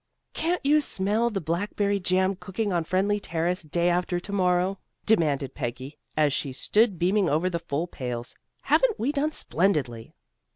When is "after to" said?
3.87-4.31